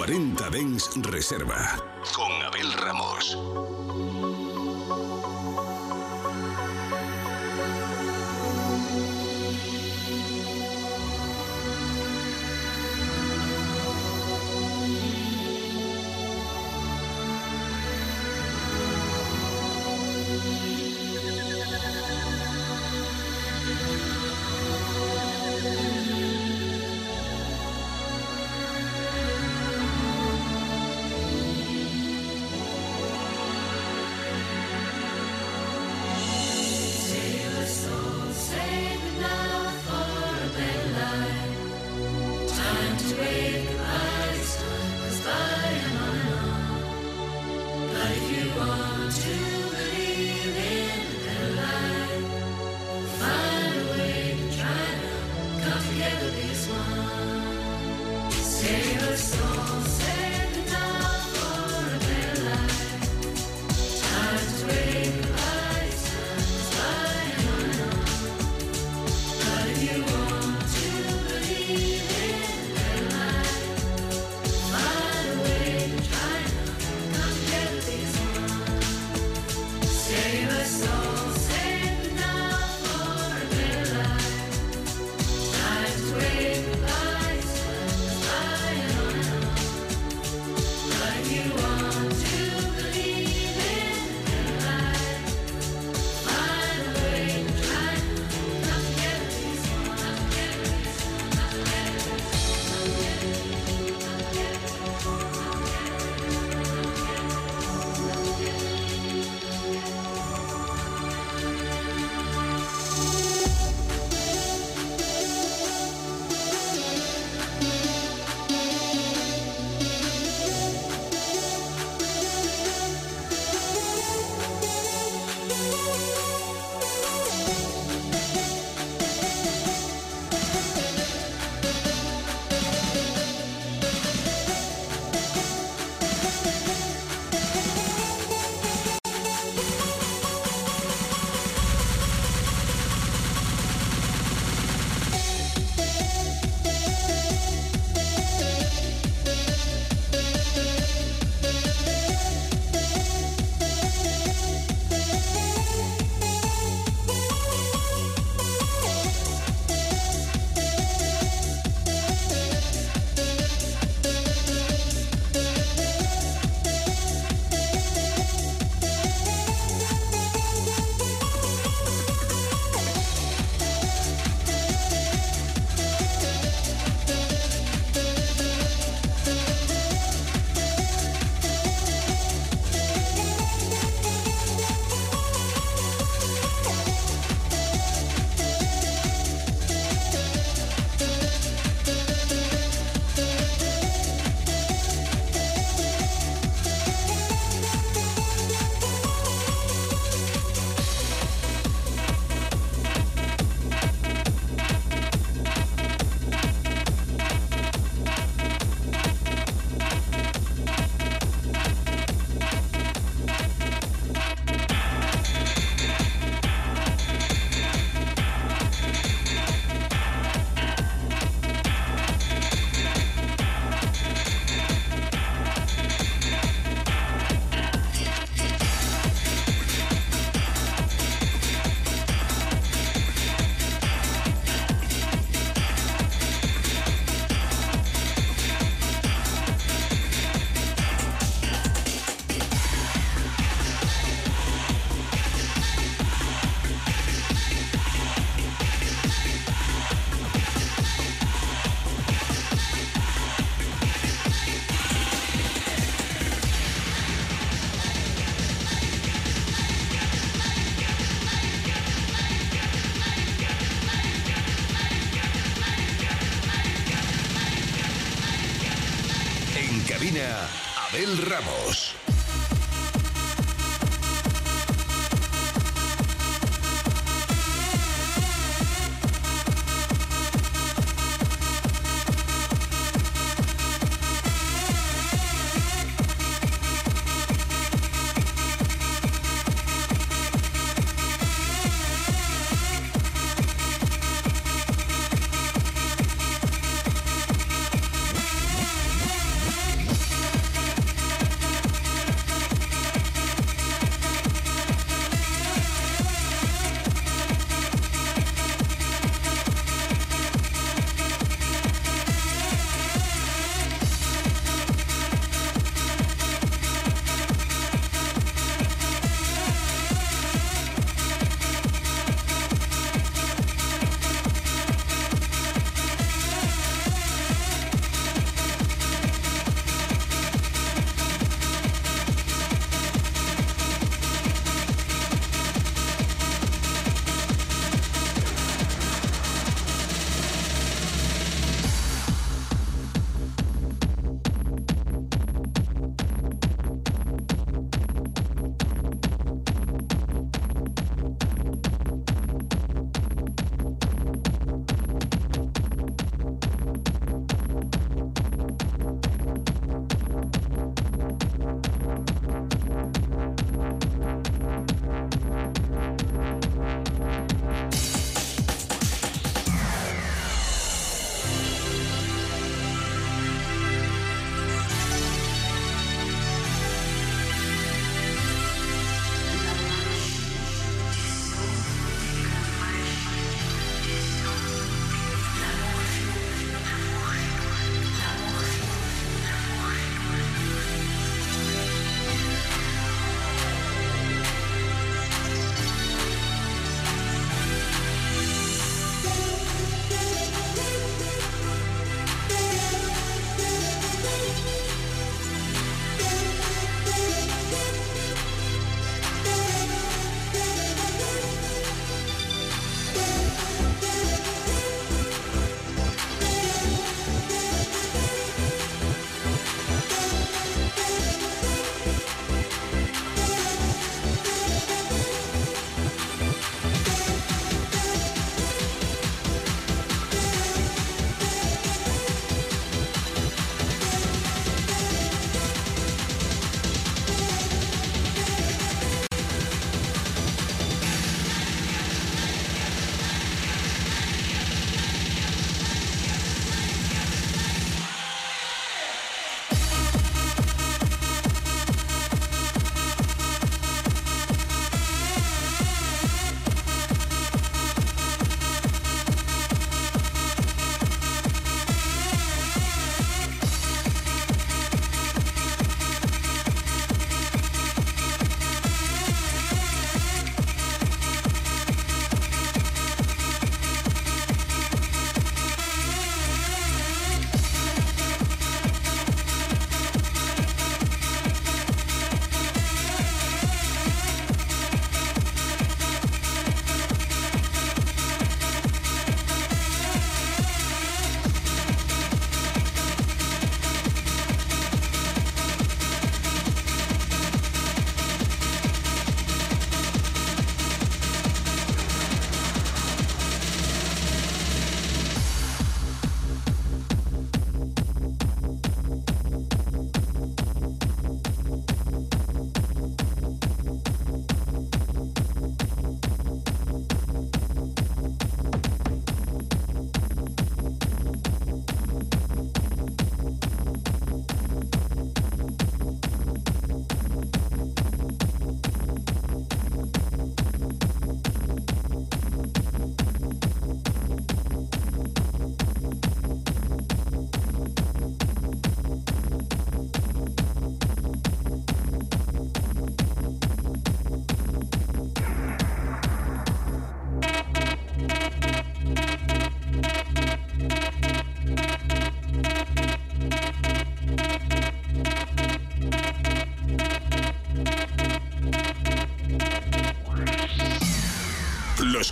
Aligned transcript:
40 0.00 0.48
Dens 0.48 0.90
Reserva 1.02 1.76
con 2.14 2.32
Abel 2.42 2.72
Ramos. 2.72 3.36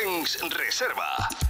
Reserva. 0.00 1.49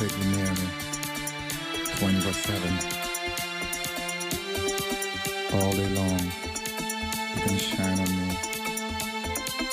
perfectly 0.00 0.26
near 0.34 0.50
me 0.52 0.68
24 1.98 2.32
7. 2.32 2.72
All 5.52 5.72
day 5.72 5.88
long, 5.90 6.20
you 7.34 7.42
can 7.42 7.58
shine 7.58 8.00
on 8.00 8.10
me 8.16 8.34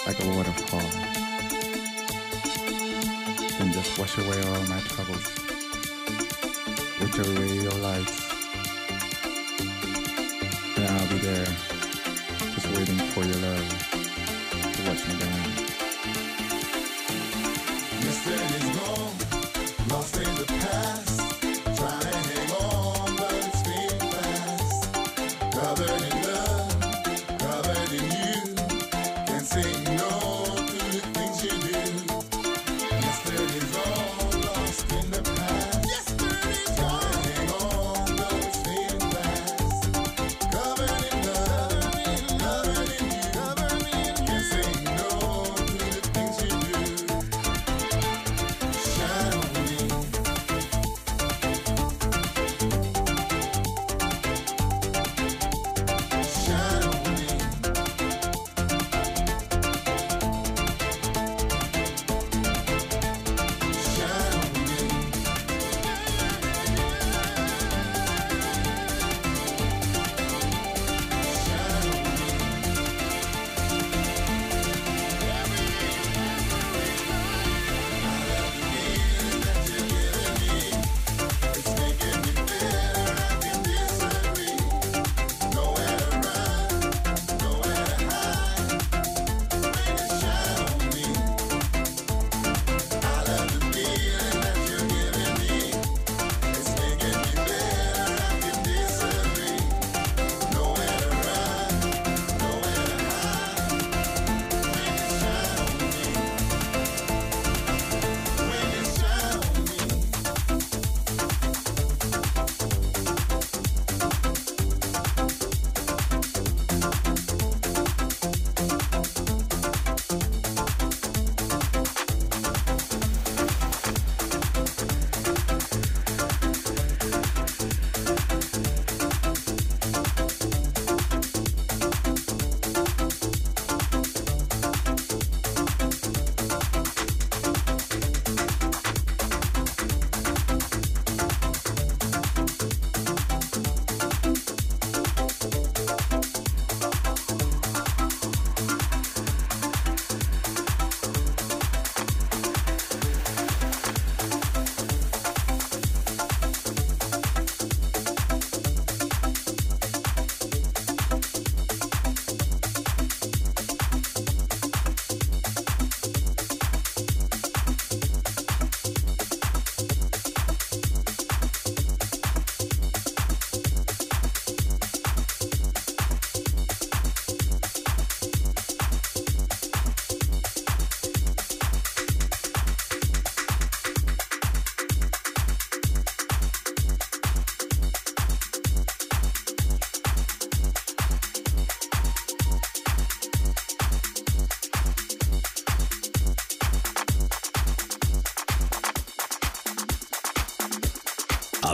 like 0.05 0.19
a 0.21 0.27
waterfall. 0.35 0.89
and 3.61 3.73
just 3.73 3.97
wash 3.97 4.17
away 4.17 4.41
all 4.41 4.63
my 4.67 4.81
troubles, 4.81 5.27
with 6.99 7.15
your 7.15 7.45
your 7.63 7.79
lights. 7.81 8.26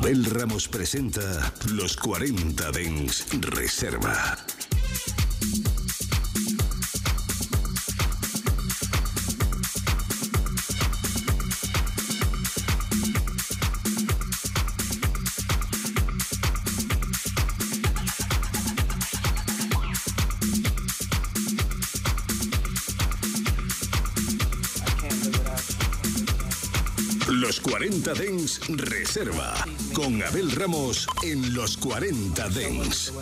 Abel 0.03 0.25
Ramos 0.25 0.67
presenta 0.67 1.53
Los 1.71 1.95
40 1.95 2.71
Dens 2.71 3.25
Reserva. 3.39 4.37
Los 27.29 27.61
40 27.61 28.13
Dens 28.15 28.59
Reserva 28.67 29.65
con 29.93 30.21
Abel 30.23 30.51
Ramos 30.51 31.07
en 31.23 31.53
los 31.53 31.77
40 31.77 32.49
Dents. 32.49 33.12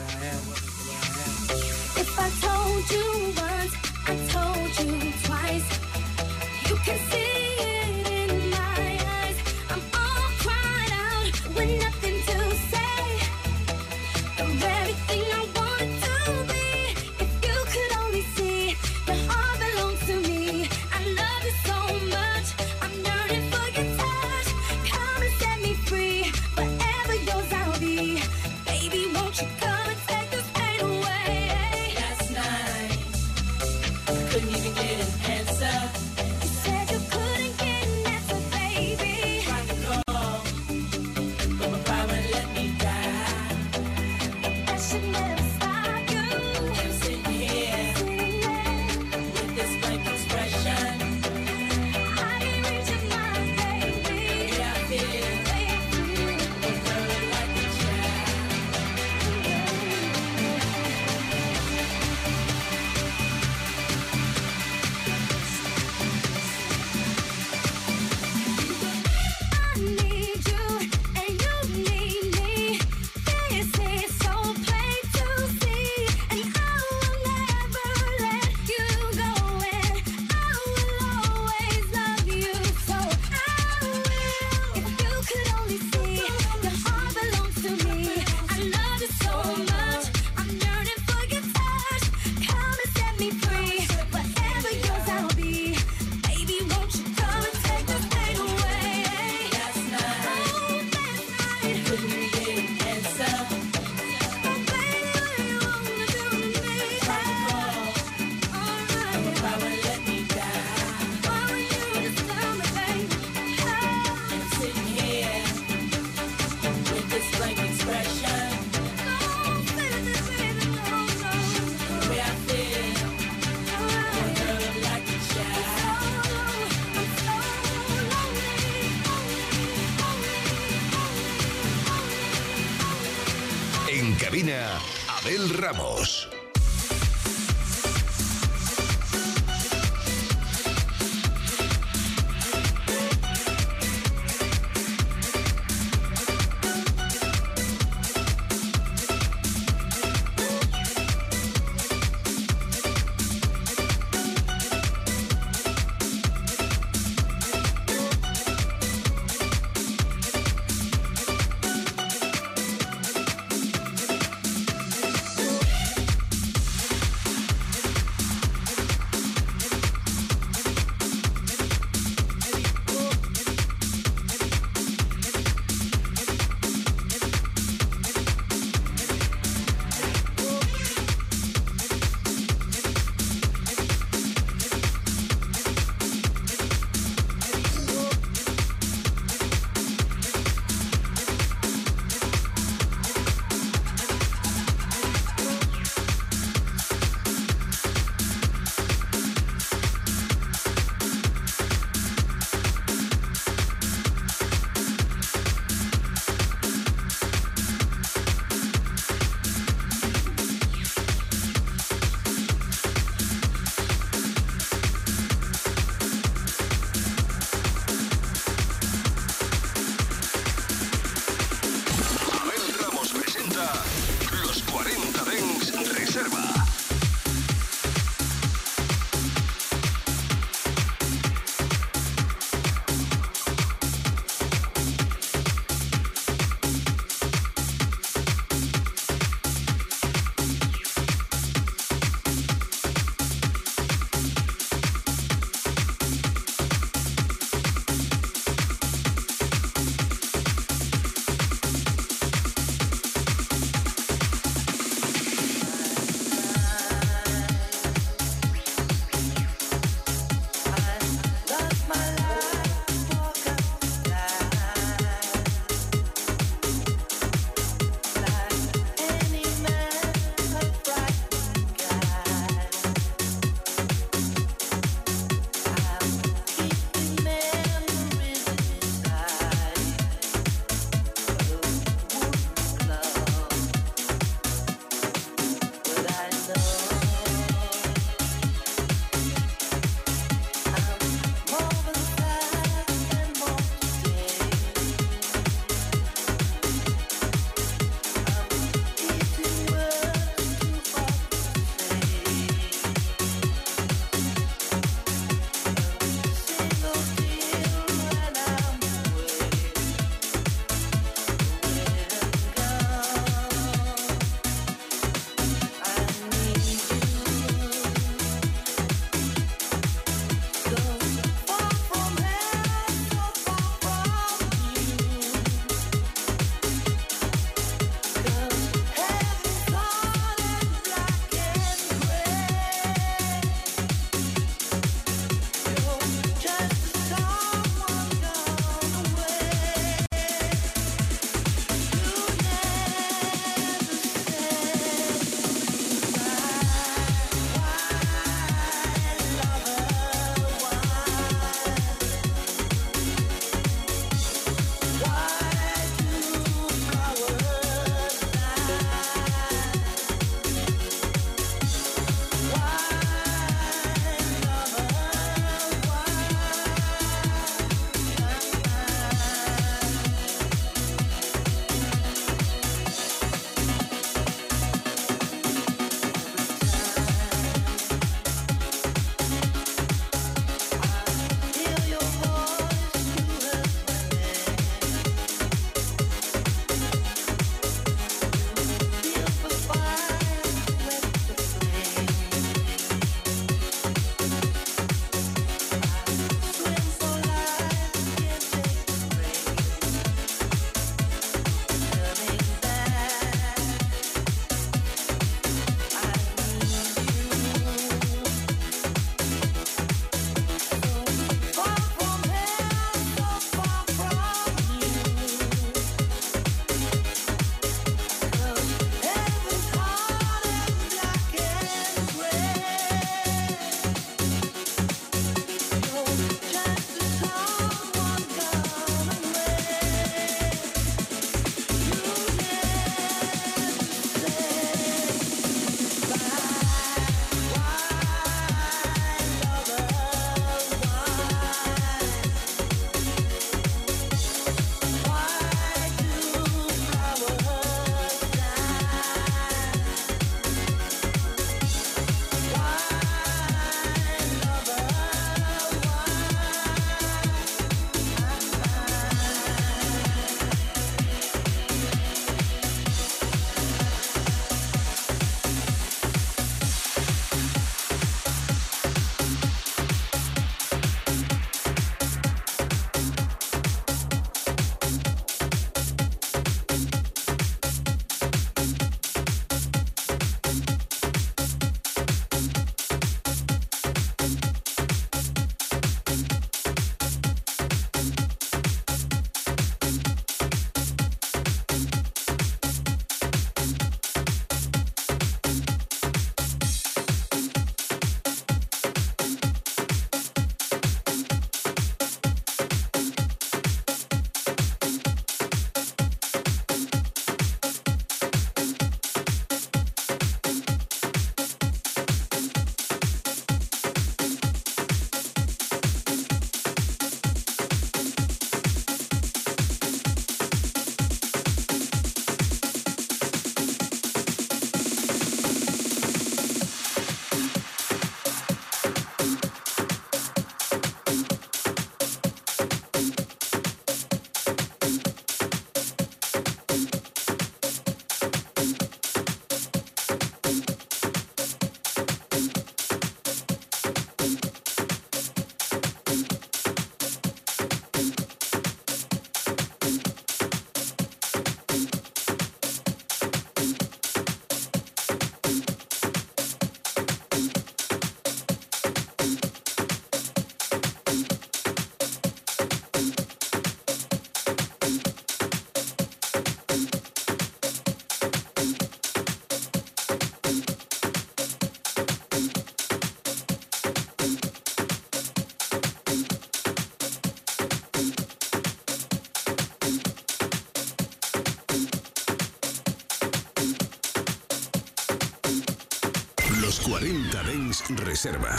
Reserva. 587.89 588.55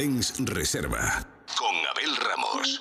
Reserva 0.00 1.26
con 1.54 1.76
Abel 1.76 2.16
Ramos. 2.16 2.80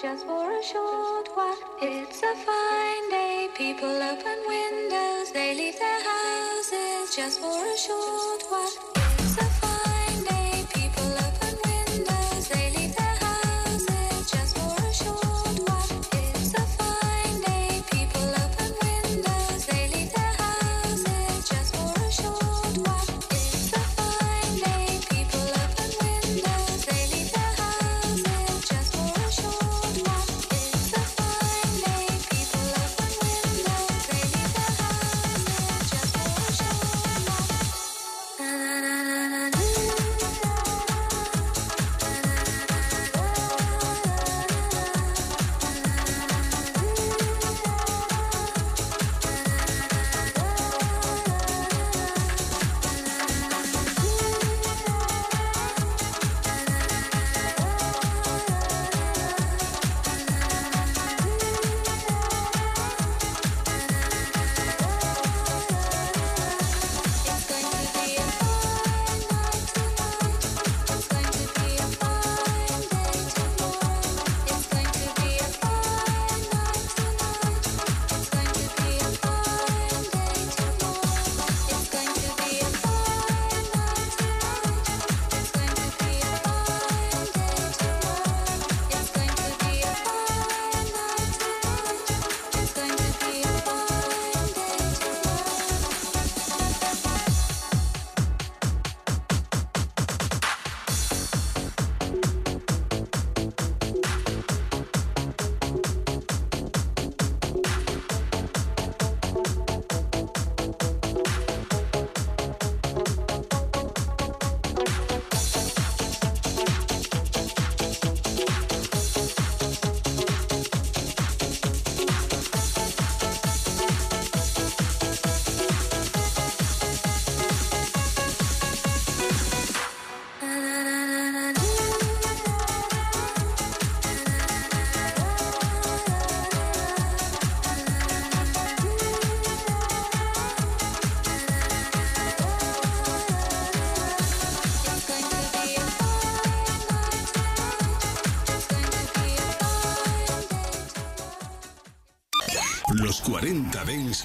Just 0.00 0.24
for 0.24 0.50
a 0.50 0.62
short 0.62 1.28
while, 1.34 1.58
it's 1.82 2.22
a 2.22 2.34
fine 2.46 3.10
day. 3.10 3.48
People 3.54 4.02
open 4.02 4.38
windows, 4.48 5.30
they 5.34 5.54
leave 5.56 5.78
their 5.78 6.02
houses 6.02 7.14
just 7.14 7.38
for 7.38 7.48
a 7.48 7.76
short 7.76 8.00
while. 8.00 8.15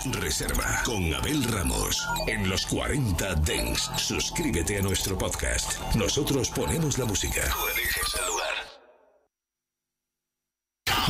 Reserva 0.06 0.82
con 0.84 1.14
Abel 1.14 1.44
Ramos 1.44 2.08
en 2.28 2.50
los 2.50 2.66
40 2.66 3.36
Dengs. 3.36 3.92
Suscríbete 3.98 4.80
a 4.80 4.82
nuestro 4.82 5.18
podcast. 5.18 5.80
Nosotros 5.96 6.50
ponemos 6.50 6.98
la 6.98 7.06
música. 7.06 7.42
Tú 7.44 7.68
eliges 7.68 8.16
el 8.20 8.26
lugar. 8.28 8.56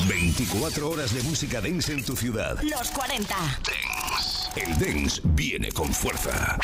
24 0.08 0.90
horas 0.90 1.14
de 1.14 1.24
música 1.24 1.62
dance 1.62 1.94
en 1.94 2.04
tu 2.04 2.16
ciudad. 2.16 2.62
Los 2.62 2.92
40 2.92 3.36
Dengs. 3.66 4.50
El 4.56 4.78
dance 4.78 5.22
viene 5.24 5.72
con 5.72 5.94
fuerza. 5.94 6.58